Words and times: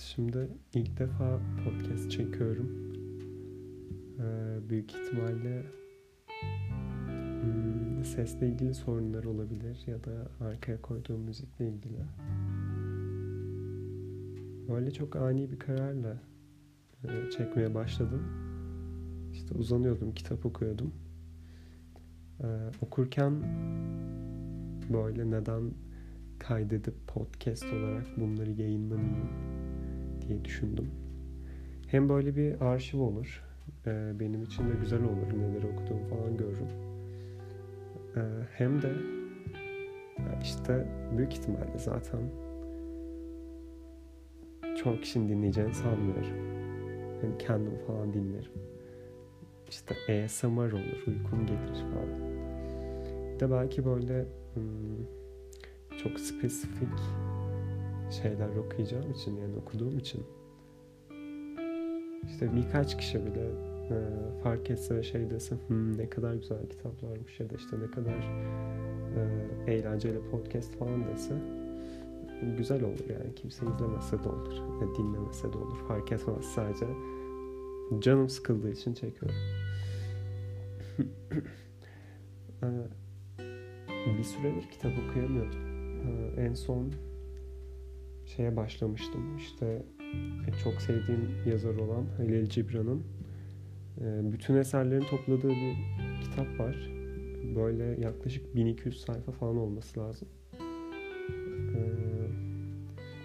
Şimdi 0.00 0.48
ilk 0.74 0.98
defa 0.98 1.40
podcast 1.64 2.10
çekiyorum. 2.10 2.70
Ee, 4.18 4.58
büyük 4.70 4.90
ihtimalle 4.94 5.62
hmm, 7.42 8.04
sesle 8.04 8.48
ilgili 8.48 8.74
sorunlar 8.74 9.24
olabilir 9.24 9.82
ya 9.86 10.04
da 10.04 10.28
arkaya 10.40 10.82
koyduğum 10.82 11.20
müzikle 11.20 11.68
ilgili. 11.68 11.98
Böyle 14.68 14.90
çok 14.90 15.16
ani 15.16 15.50
bir 15.50 15.58
kararla 15.58 16.22
e, 17.04 17.30
çekmeye 17.30 17.74
başladım. 17.74 18.22
İşte 19.32 19.54
uzanıyordum, 19.54 20.14
kitap 20.14 20.46
okuyordum. 20.46 20.94
Ee, 22.40 22.46
okurken 22.82 23.32
böyle 24.92 25.30
neden 25.30 25.70
kaydedip 26.38 26.94
podcast 27.06 27.64
olarak 27.64 28.06
bunları 28.20 28.50
yayınlamayayım 28.50 29.59
diye 30.30 30.44
düşündüm. 30.44 30.90
Hem 31.86 32.08
böyle 32.08 32.36
bir 32.36 32.60
arşiv 32.60 32.98
olur. 32.98 33.44
E, 33.86 34.20
benim 34.20 34.42
için 34.42 34.64
de 34.64 34.72
güzel 34.80 35.02
olur. 35.02 35.38
Neler 35.38 35.62
okuduğumu 35.62 36.08
falan 36.08 36.36
görürüm. 36.36 36.68
E, 38.16 38.20
hem 38.52 38.82
de 38.82 38.92
işte 40.42 40.86
büyük 41.16 41.32
ihtimalle 41.32 41.78
zaten 41.78 42.20
çok 44.76 45.02
kişinin 45.02 45.28
dinleyeceğini 45.28 45.74
sanmıyorum. 45.74 46.36
Yani 47.22 47.38
kendim 47.38 47.78
falan 47.86 48.12
dinlerim. 48.12 48.52
İşte 49.68 49.94
ASMR 49.94 50.72
olur, 50.72 51.06
uykum 51.06 51.46
gelir 51.46 51.84
falan. 51.92 52.30
Bir 53.34 53.40
de 53.40 53.50
belki 53.50 53.84
böyle 53.84 54.24
hmm, 54.54 55.06
çok 56.02 56.20
spesifik 56.20 56.88
şeyler 58.10 58.56
okuyacağım 58.56 59.10
için 59.10 59.36
yani 59.36 59.56
okuduğum 59.56 59.98
için. 59.98 60.24
İşte 62.26 62.56
birkaç 62.56 62.96
kişi 62.96 63.26
bile 63.26 63.50
e, 63.90 63.96
fark 64.42 64.70
etse 64.70 64.96
ve 64.96 65.02
şey 65.02 65.30
dese 65.30 65.56
hmm, 65.66 65.98
ne 65.98 66.10
kadar 66.10 66.34
güzel 66.34 66.68
kitaplarmış 66.70 67.40
ya 67.40 67.50
da 67.50 67.54
işte 67.54 67.76
ne 67.80 67.90
kadar 67.90 68.18
e, 69.66 69.72
eğlenceli 69.72 70.30
podcast 70.30 70.76
falan 70.76 71.06
dese 71.06 71.34
güzel 72.56 72.84
olur 72.84 73.08
yani. 73.08 73.34
Kimse 73.34 73.66
izlemese 73.66 74.24
de 74.24 74.28
olur 74.28 74.54
ya 74.82 74.94
dinlemese 74.98 75.52
de 75.52 75.58
olur 75.58 75.78
fark 75.88 76.12
etmez. 76.12 76.44
Sadece 76.44 76.86
canım 77.98 78.28
sıkıldığı 78.28 78.70
için 78.70 78.94
çekiyorum. 78.94 79.36
E, 84.06 84.18
bir 84.18 84.24
süredir 84.24 84.70
kitap 84.70 84.92
okuyamıyordum. 85.08 85.60
E, 86.06 86.40
en 86.42 86.54
son 86.54 86.92
şeye 88.36 88.56
başlamıştım. 88.56 89.36
İşte 89.36 89.82
çok 90.64 90.82
sevdiğim 90.82 91.30
yazar 91.46 91.74
olan 91.74 92.06
Halil 92.16 92.48
Cibran'ın 92.48 93.02
e, 94.00 94.32
bütün 94.32 94.54
eserlerini 94.54 95.06
topladığı 95.06 95.48
bir 95.48 95.76
kitap 96.24 96.60
var. 96.60 96.76
Böyle 97.56 98.00
yaklaşık 98.00 98.54
1200 98.54 99.00
sayfa 99.00 99.32
falan 99.32 99.56
olması 99.56 100.00
lazım. 100.00 100.28
E, 101.74 101.80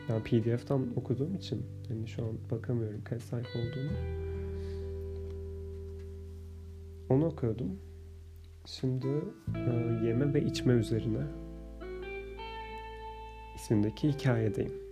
ben 0.09 0.23
PDF'den 0.23 0.87
okuduğum 0.95 1.35
için 1.35 1.65
yani 1.89 2.07
şu 2.07 2.23
an 2.23 2.37
bakamıyorum 2.51 3.03
kaç 3.03 3.21
sayfa 3.21 3.59
olduğunu. 3.59 3.91
Onu 7.09 7.25
okuyordum. 7.25 7.79
Şimdi 8.65 9.07
e, 9.55 10.05
yeme 10.07 10.33
ve 10.33 10.41
içme 10.41 10.73
üzerine 10.73 11.21
ismindeki 13.55 14.09
hikayedeyim. 14.09 14.84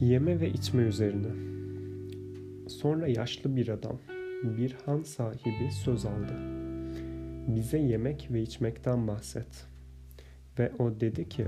Yeme 0.00 0.40
ve 0.40 0.50
içme 0.50 0.82
üzerine. 0.82 1.28
Sonra 2.68 3.08
yaşlı 3.08 3.56
bir 3.56 3.68
adam, 3.68 3.98
bir 4.44 4.76
han 4.86 5.02
sahibi 5.02 5.72
söz 5.84 6.06
aldı. 6.06 6.32
Bize 7.48 7.78
yemek 7.78 8.28
ve 8.32 8.42
içmekten 8.42 9.08
bahset. 9.08 9.66
Ve 10.58 10.72
o 10.78 11.00
dedi 11.00 11.28
ki, 11.28 11.46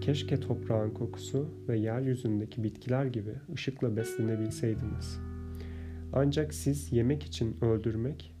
Keşke 0.00 0.40
toprağın 0.40 0.90
kokusu 0.90 1.48
ve 1.68 1.78
yeryüzündeki 1.78 2.64
bitkiler 2.64 3.04
gibi 3.04 3.32
ışıkla 3.54 3.96
beslenebilseydiniz. 3.96 5.18
Ancak 6.12 6.54
siz 6.54 6.92
yemek 6.92 7.22
için 7.22 7.56
öldürmek 7.60 8.34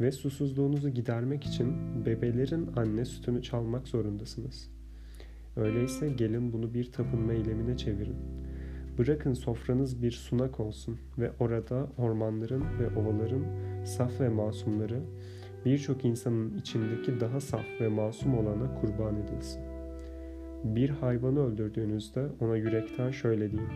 ve 0.00 0.12
susuzluğunuzu 0.12 0.88
gidermek 0.88 1.44
için 1.44 1.74
bebelerin 2.06 2.70
anne 2.76 3.04
sütünü 3.04 3.42
çalmak 3.42 3.88
zorundasınız. 3.88 4.70
Öyleyse 5.56 6.08
gelin 6.08 6.52
bunu 6.52 6.74
bir 6.74 6.92
tapınma 6.92 7.32
eylemine 7.32 7.76
çevirin. 7.76 8.16
Bırakın 8.98 9.32
sofranız 9.32 10.02
bir 10.02 10.10
sunak 10.10 10.60
olsun 10.60 10.98
ve 11.18 11.30
orada 11.40 11.86
ormanların 11.98 12.64
ve 12.80 13.00
ovaların 13.00 13.44
saf 13.84 14.20
ve 14.20 14.28
masumları 14.28 15.00
birçok 15.64 16.04
insanın 16.04 16.58
içindeki 16.58 17.20
daha 17.20 17.40
saf 17.40 17.64
ve 17.80 17.88
masum 17.88 18.38
olana 18.38 18.74
kurban 18.80 19.16
edilsin. 19.16 19.62
Bir 20.64 20.90
hayvanı 20.90 21.46
öldürdüğünüzde 21.46 22.26
ona 22.40 22.56
yürekten 22.56 23.10
şöyle 23.10 23.52
deyin. 23.52 23.68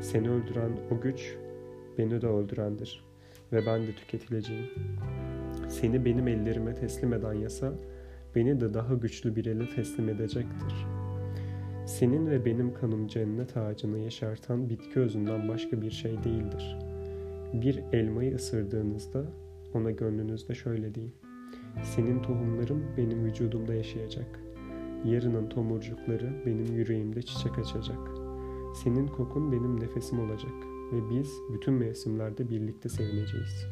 Seni 0.00 0.30
öldüren 0.30 0.70
o 0.90 1.00
güç 1.00 1.36
beni 1.98 2.22
de 2.22 2.26
öldürendir 2.26 3.04
ve 3.52 3.66
ben 3.66 3.86
de 3.86 3.92
tüketileceğim. 3.92 4.66
Seni 5.68 6.04
benim 6.04 6.28
ellerime 6.28 6.74
teslim 6.74 7.12
eden 7.12 7.32
yasa 7.32 7.72
beni 8.34 8.60
de 8.60 8.74
daha 8.74 8.94
güçlü 8.94 9.36
bir 9.36 9.46
ele 9.46 9.68
teslim 9.68 10.08
edecektir. 10.08 10.99
Senin 11.98 12.26
ve 12.26 12.44
benim 12.44 12.74
kanım 12.74 13.06
cennet 13.06 13.56
ağacını 13.56 13.98
yeşerten 13.98 14.68
bitki 14.68 15.00
özünden 15.00 15.48
başka 15.48 15.82
bir 15.82 15.90
şey 15.90 16.24
değildir. 16.24 16.78
Bir 17.52 17.82
elmayı 17.92 18.34
ısırdığınızda 18.34 19.24
ona 19.74 19.90
gönlünüzde 19.90 20.54
şöyle 20.54 20.94
deyin. 20.94 21.14
Senin 21.82 22.22
tohumlarım 22.22 22.82
benim 22.96 23.24
vücudumda 23.24 23.74
yaşayacak.'' 23.74 24.50
Yarının 25.04 25.48
tomurcukları 25.48 26.32
benim 26.46 26.76
yüreğimde 26.76 27.22
çiçek 27.22 27.58
açacak. 27.58 27.98
Senin 28.74 29.06
kokun 29.06 29.52
benim 29.52 29.80
nefesim 29.80 30.20
olacak 30.20 30.52
ve 30.92 31.10
biz 31.10 31.32
bütün 31.52 31.74
mevsimlerde 31.74 32.50
birlikte 32.50 32.88
sevineceğiz. 32.88 33.66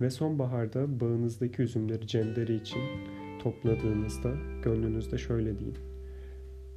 Ve 0.00 0.10
sonbaharda 0.10 1.00
bağınızdaki 1.00 1.62
üzümleri 1.62 2.06
cenderi 2.06 2.54
için 2.54 2.82
topladığınızda 3.42 4.34
gönlünüzde 4.62 5.18
şöyle 5.18 5.58
deyin. 5.58 5.93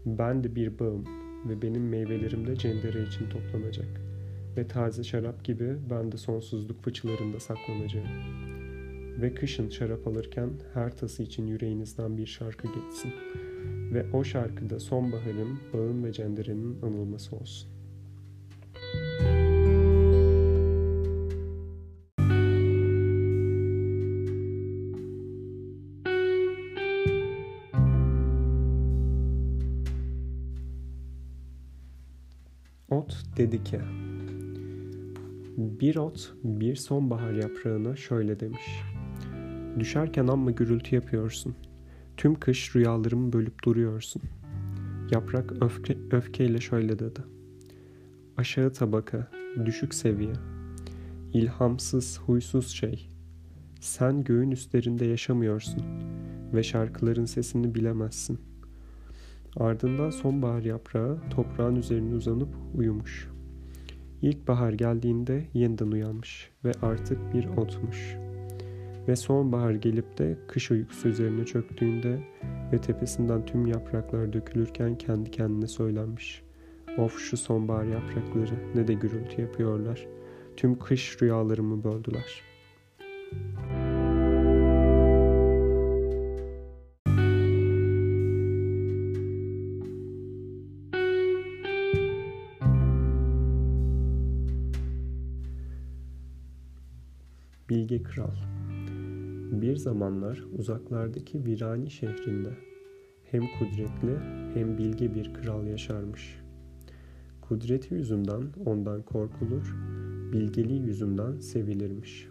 Ben 0.07 0.44
de 0.44 0.56
bir 0.56 0.79
bağım 0.79 1.06
ve 1.50 1.62
benim 1.62 1.90
meyvelerim 1.90 2.47
de 2.47 2.56
cendere 2.56 3.03
için 3.03 3.29
toplanacak. 3.29 4.01
Ve 4.57 4.68
taze 4.68 5.03
şarap 5.03 5.44
gibi 5.44 5.75
ben 5.90 6.12
de 6.12 6.18
sonsuzluk 6.18 6.84
fıçılarında 6.84 7.40
saklanacağım.'' 7.40 8.57
ve 9.22 9.34
kışın 9.34 9.69
şarap 9.69 10.07
alırken 10.07 10.50
her 10.73 10.97
tası 10.97 11.23
için 11.23 11.47
yüreğinizden 11.47 12.18
bir 12.18 12.25
şarkı 12.25 12.68
geçsin 12.68 13.13
ve 13.94 14.06
o 14.13 14.23
şarkıda 14.23 14.79
sonbaharın, 14.79 15.59
bağın 15.73 16.03
ve 16.03 16.13
cenderenin 16.13 16.81
anılması 16.81 17.35
olsun. 17.35 17.76
Ot 32.89 33.24
dedi 33.38 33.63
ki, 33.63 33.80
bir 35.57 35.95
ot 35.95 36.34
bir 36.44 36.75
sonbahar 36.75 37.31
yaprağına 37.31 37.95
şöyle 37.95 38.39
demiş. 38.39 38.84
Düşerken 39.80 40.28
amma 40.28 40.51
gürültü 40.51 40.95
yapıyorsun. 40.95 41.56
Tüm 42.18 42.36
kış 42.36 42.75
rüyalarımı 42.75 43.34
bölüp 43.34 43.63
duruyorsun. 43.63 44.22
Yaprak 45.12 45.63
öfke, 45.63 45.98
öfkeyle 46.12 46.62
şöyle 46.62 47.00
dedi. 47.00 47.19
Aşağı 48.38 48.74
tabaka, 48.74 49.31
düşük 49.66 49.94
seviye. 49.94 50.34
İlhamsız, 51.34 52.19
huysuz 52.19 52.68
şey. 52.68 53.10
Sen 53.80 54.24
göğün 54.24 54.51
üstlerinde 54.51 55.06
yaşamıyorsun 55.06 55.84
ve 56.54 56.63
şarkıların 56.63 57.25
sesini 57.25 57.75
bilemezsin. 57.75 58.39
Ardından 59.59 60.09
sonbahar 60.09 60.62
yaprağı 60.62 61.18
toprağın 61.30 61.75
üzerine 61.75 62.15
uzanıp 62.15 62.50
uyumuş. 62.75 63.30
İlkbahar 64.21 64.74
geldiğinde 64.74 65.44
yeniden 65.54 65.92
uyanmış 65.92 66.51
ve 66.65 66.71
artık 66.81 67.33
bir 67.33 67.45
otmuş.'' 67.45 68.27
Ve 69.07 69.15
sonbahar 69.15 69.71
gelip 69.71 70.18
de 70.18 70.38
kış 70.48 70.71
uykusu 70.71 71.07
üzerine 71.07 71.45
çöktüğünde 71.45 72.19
ve 72.74 72.81
tepesinden 72.81 73.45
tüm 73.45 73.68
yapraklar 73.68 74.33
dökülürken 74.33 74.98
kendi 74.98 75.31
kendine 75.31 75.68
söylenmiş. 75.68 76.44
Of 76.98 77.19
şu 77.19 77.38
sonbahar 77.38 77.86
yaprakları 77.86 78.53
ne 78.75 78.88
de 78.88 78.94
gürültü 78.94 79.42
yapıyorlar. 79.42 80.07
Tüm 80.57 80.80
kış 80.80 81.21
rüyalarımı 81.21 81.83
böldüler. 81.83 82.42
Bilge 97.77 98.03
Kral 98.03 98.35
Bir 99.51 99.75
zamanlar 99.75 100.44
uzaklardaki 100.57 101.45
Virani 101.45 101.91
şehrinde 101.91 102.50
hem 103.24 103.44
kudretli 103.59 104.19
hem 104.53 104.77
bilge 104.77 105.15
bir 105.15 105.33
kral 105.33 105.68
yaşarmış. 105.68 106.39
Kudreti 107.41 107.94
yüzünden 107.94 108.44
ondan 108.65 109.01
korkulur, 109.01 109.75
bilgeliği 110.33 110.81
yüzünden 110.81 111.39
sevilirmiş. 111.39 112.27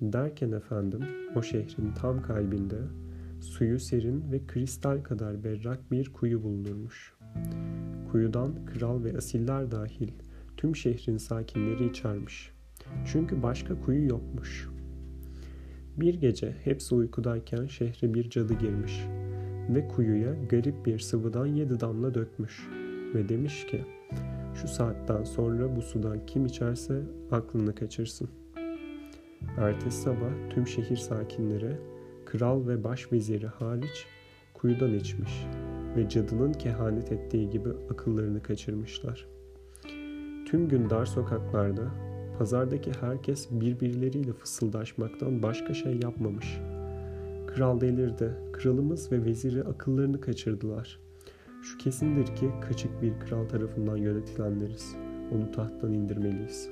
Derken 0.00 0.52
efendim 0.52 1.00
o 1.36 1.42
şehrin 1.42 1.92
tam 1.92 2.22
kalbinde 2.22 2.78
suyu 3.40 3.80
serin 3.80 4.32
ve 4.32 4.46
kristal 4.46 5.02
kadar 5.02 5.44
berrak 5.44 5.90
bir 5.92 6.12
kuyu 6.12 6.42
bulunurmuş. 6.42 7.14
Kuyudan 8.12 8.64
kral 8.66 9.04
ve 9.04 9.16
asiller 9.16 9.70
dahil 9.70 10.08
tüm 10.56 10.76
şehrin 10.76 11.16
sakinleri 11.16 11.86
içermiş. 11.86 12.57
Çünkü 13.06 13.42
başka 13.42 13.80
kuyu 13.80 14.08
yokmuş. 14.08 14.68
Bir 15.96 16.14
gece 16.14 16.56
hepsi 16.64 16.94
uykudayken 16.94 17.66
şehre 17.66 18.14
bir 18.14 18.30
cadı 18.30 18.54
girmiş 18.54 19.06
ve 19.68 19.88
kuyuya 19.88 20.34
garip 20.50 20.86
bir 20.86 20.98
sıvıdan 20.98 21.46
yedi 21.46 21.80
damla 21.80 22.14
dökmüş 22.14 22.68
ve 23.14 23.28
demiş 23.28 23.66
ki 23.66 23.84
şu 24.54 24.68
saatten 24.68 25.24
sonra 25.24 25.76
bu 25.76 25.82
sudan 25.82 26.26
kim 26.26 26.46
içerse 26.46 27.02
aklını 27.30 27.74
kaçırsın. 27.74 28.28
Ertesi 29.58 30.00
sabah 30.02 30.50
tüm 30.50 30.66
şehir 30.66 30.96
sakinleri 30.96 31.76
kral 32.26 32.66
ve 32.66 32.84
başveziri 32.84 33.46
hariç 33.46 34.06
kuyudan 34.54 34.94
içmiş 34.94 35.46
ve 35.96 36.08
cadının 36.08 36.52
kehanet 36.52 37.12
ettiği 37.12 37.50
gibi 37.50 37.68
akıllarını 37.90 38.42
kaçırmışlar. 38.42 39.26
Tüm 40.46 40.68
gün 40.68 40.90
dar 40.90 41.06
sokaklarda 41.06 42.07
pazardaki 42.38 42.92
herkes 43.00 43.48
birbirleriyle 43.50 44.32
fısıldaşmaktan 44.32 45.42
başka 45.42 45.74
şey 45.74 46.00
yapmamış. 46.02 46.58
Kral 47.46 47.80
delirdi. 47.80 48.32
Kralımız 48.52 49.12
ve 49.12 49.24
veziri 49.24 49.64
akıllarını 49.64 50.20
kaçırdılar. 50.20 51.00
Şu 51.62 51.78
kesindir 51.78 52.26
ki 52.26 52.50
kaçık 52.68 53.02
bir 53.02 53.12
kral 53.20 53.48
tarafından 53.48 53.96
yönetilenleriz. 53.96 54.96
Onu 55.34 55.52
tahttan 55.52 55.92
indirmeliyiz. 55.92 56.68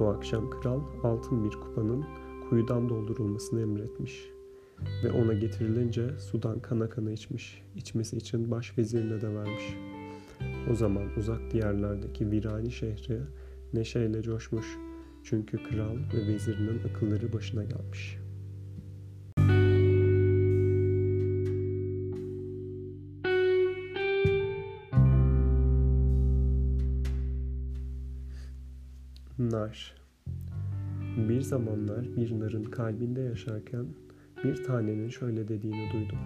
O 0.00 0.04
akşam 0.06 0.50
kral 0.50 0.80
altın 1.02 1.44
bir 1.44 1.50
kupanın 1.50 2.04
kuyudan 2.48 2.88
doldurulmasını 2.88 3.60
emretmiş 3.60 4.30
ve 5.04 5.12
ona 5.12 5.32
getirilince 5.32 6.18
sudan 6.18 6.60
kana 6.60 6.88
kana 6.88 7.10
içmiş. 7.10 7.62
İçmesi 7.76 8.16
için 8.16 8.50
baş 8.50 8.78
vezirine 8.78 9.20
de 9.20 9.34
vermiş. 9.34 9.76
O 10.70 10.74
zaman 10.74 11.04
uzak 11.18 11.50
diyarlardaki 11.50 12.30
virani 12.30 12.70
şehri 12.70 13.20
neşeyle 13.74 14.22
coşmuş. 14.22 14.66
Çünkü 15.24 15.56
kral 15.56 15.96
ve 16.14 16.26
vezirinin 16.26 16.80
akılları 16.88 17.32
başına 17.32 17.64
gelmiş. 17.64 18.18
Nar 29.38 29.94
Bir 31.28 31.40
zamanlar 31.40 32.16
bir 32.16 32.40
narın 32.40 32.64
kalbinde 32.64 33.20
yaşarken 33.20 33.86
bir 34.44 34.64
tanenin 34.64 35.08
şöyle 35.08 35.48
dediğini 35.48 35.92
duydum. 35.92 36.18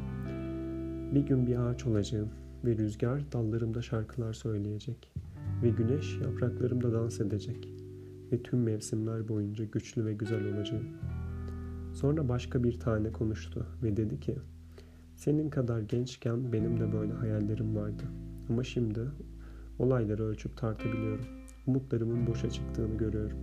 Bir 1.14 1.20
gün 1.20 1.46
bir 1.46 1.56
ağaç 1.56 1.86
olacağım 1.86 2.28
ve 2.64 2.76
rüzgar 2.76 3.32
dallarımda 3.32 3.82
şarkılar 3.82 4.32
söyleyecek 4.32 5.12
ve 5.62 5.70
güneş 5.70 6.20
yapraklarımda 6.20 6.92
dans 6.92 7.20
edecek 7.20 7.68
ve 8.32 8.42
tüm 8.42 8.62
mevsimler 8.62 9.28
boyunca 9.28 9.64
güçlü 9.64 10.04
ve 10.04 10.14
güzel 10.14 10.54
olacağım. 10.54 10.84
Sonra 11.92 12.28
başka 12.28 12.64
bir 12.64 12.80
tane 12.80 13.12
konuştu 13.12 13.66
ve 13.82 13.96
dedi 13.96 14.20
ki, 14.20 14.36
senin 15.16 15.50
kadar 15.50 15.80
gençken 15.80 16.52
benim 16.52 16.80
de 16.80 16.92
böyle 16.92 17.12
hayallerim 17.12 17.76
vardı. 17.76 18.02
Ama 18.48 18.64
şimdi 18.64 19.00
olayları 19.78 20.24
ölçüp 20.24 20.56
tartabiliyorum. 20.56 21.24
Umutlarımın 21.66 22.26
boşa 22.26 22.50
çıktığını 22.50 22.98
görüyorum. 22.98 23.38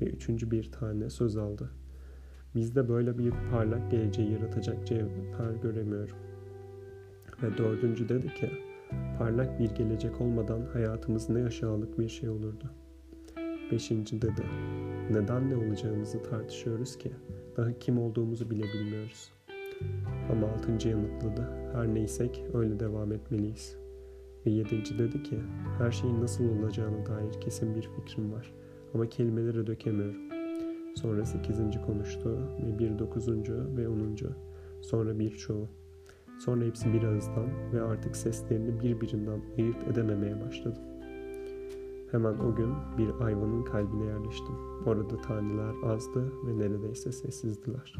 Ve 0.00 0.06
üçüncü 0.06 0.50
bir 0.50 0.72
tane 0.72 1.10
söz 1.10 1.36
aldı. 1.36 1.70
Bizde 2.54 2.88
böyle 2.88 3.18
bir 3.18 3.32
parlak 3.50 3.90
geleceği 3.90 4.32
yaratacak 4.32 4.86
cevher 4.86 5.54
göremiyorum. 5.62 6.16
Ve 7.42 7.58
dördüncü 7.58 8.08
dedi 8.08 8.34
ki, 8.34 8.50
parlak 9.18 9.60
bir 9.60 9.70
gelecek 9.70 10.20
olmadan 10.20 10.60
hayatımız 10.72 11.28
ne 11.30 11.44
aşağılık 11.44 11.98
bir 11.98 12.08
şey 12.08 12.28
olurdu. 12.28 12.70
Beşinci 13.72 14.22
dedi, 14.22 14.42
neden 15.10 15.50
ne 15.50 15.56
olacağımızı 15.56 16.22
tartışıyoruz 16.22 16.98
ki 16.98 17.12
daha 17.56 17.78
kim 17.78 17.98
olduğumuzu 17.98 18.50
bile 18.50 18.62
bilmiyoruz. 18.62 19.32
Ama 20.32 20.46
altıncı 20.46 20.88
yanıtladı, 20.88 21.48
her 21.72 21.94
neysek 21.94 22.44
öyle 22.54 22.80
devam 22.80 23.12
etmeliyiz. 23.12 23.76
Ve 24.46 24.50
yedinci 24.50 24.98
dedi 24.98 25.22
ki, 25.22 25.38
her 25.78 25.90
şeyin 25.90 26.20
nasıl 26.20 26.44
olacağına 26.44 27.06
dair 27.06 27.40
kesin 27.40 27.74
bir 27.74 27.82
fikrim 27.82 28.32
var 28.32 28.52
ama 28.94 29.08
kelimelere 29.08 29.66
dökemiyorum. 29.66 30.20
Sonra 30.96 31.24
sekizinci 31.24 31.82
konuştu 31.82 32.38
ve 32.66 32.78
bir 32.78 32.98
dokuzuncu 32.98 33.76
ve 33.76 33.88
onuncu, 33.88 34.30
sonra 34.80 35.18
birçoğu. 35.18 35.68
Sonra 36.44 36.64
hepsi 36.64 36.92
bir 36.92 37.02
ağızdan 37.02 37.72
ve 37.72 37.82
artık 37.82 38.16
seslerini 38.16 38.80
birbirinden 38.80 39.40
ayırt 39.58 39.88
edememeye 39.88 40.40
başladım. 40.40 40.82
Hemen 42.10 42.34
o 42.34 42.54
gün 42.54 42.74
bir 42.98 43.24
ayvanın 43.24 43.64
kalbine 43.64 44.04
yerleştim. 44.04 44.54
Orada 44.86 45.20
taneler 45.20 45.74
azdı 45.84 46.32
ve 46.46 46.58
neredeyse 46.58 47.12
sessizdiler. 47.12 47.94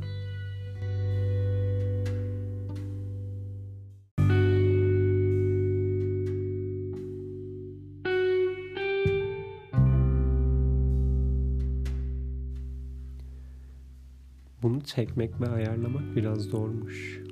Bunu 14.62 14.80
çekmek 14.80 15.40
ve 15.40 15.48
ayarlamak 15.48 16.16
biraz 16.16 16.38
zormuş. 16.38 17.22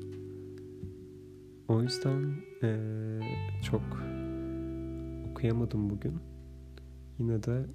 O 1.70 1.82
yüzden 1.82 2.34
ee, 2.62 3.20
çok 3.62 3.82
okuyamadım 5.30 5.90
bugün. 5.90 6.14
Yine 7.18 7.42
de 7.42 7.66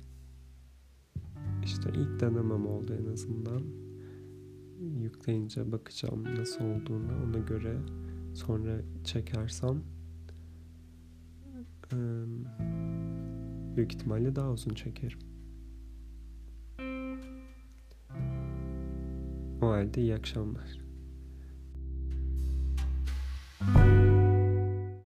işte 1.64 1.90
ilk 1.90 2.20
denemem 2.20 2.68
oldu 2.68 2.98
en 3.02 3.12
azından. 3.12 3.62
Yükleyince 5.02 5.72
bakacağım 5.72 6.36
nasıl 6.36 6.66
olduğunu 6.66 7.12
ona 7.26 7.40
göre 7.40 7.78
sonra 8.34 8.82
çekersem 9.04 9.84
ee, 11.94 11.98
büyük 13.76 13.94
ihtimalle 13.94 14.36
daha 14.36 14.52
uzun 14.52 14.74
çekerim. 14.74 15.20
O 19.62 19.68
halde 19.68 20.02
iyi 20.02 20.16
akşamlar. 20.16 20.85
Bye. 23.74 23.95